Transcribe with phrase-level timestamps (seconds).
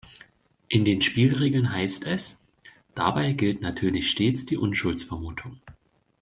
[0.67, 2.41] In den Spielregeln heißt es:
[2.95, 5.61] „Dabei gilt natürlich stets die Unschuldsvermutung.